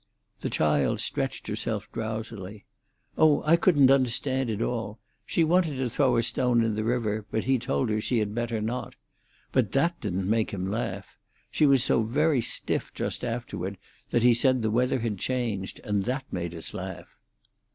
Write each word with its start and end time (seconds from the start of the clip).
The 0.39 0.49
child 0.49 0.99
stretched 0.99 1.45
herself 1.45 1.87
drowsily. 1.91 2.65
"Oh 3.19 3.43
I 3.45 3.55
couldn't 3.55 3.91
understand 3.91 4.49
it 4.49 4.59
all. 4.59 4.97
She 5.27 5.43
wanted 5.43 5.75
to 5.77 5.87
throw 5.91 6.17
a 6.17 6.23
stone 6.23 6.63
in 6.63 6.73
the 6.73 6.83
river, 6.83 7.27
but 7.29 7.43
he 7.43 7.59
told 7.59 7.89
her 7.91 8.01
she 8.01 8.17
had 8.17 8.33
better 8.33 8.61
not. 8.61 8.95
But 9.51 9.73
that 9.73 10.01
didn't 10.01 10.27
make 10.27 10.49
him 10.49 10.65
laugh. 10.71 11.19
She 11.51 11.67
was 11.67 11.83
so 11.83 12.01
very 12.01 12.41
stiff 12.41 12.91
just 12.95 13.23
afterward 13.23 13.77
that 14.09 14.23
he 14.23 14.33
said 14.33 14.63
the 14.63 14.71
weather 14.71 15.01
had 15.01 15.19
changed, 15.19 15.79
and 15.83 16.03
that 16.05 16.25
made 16.33 16.55
us 16.55 16.73
laugh." 16.73 17.19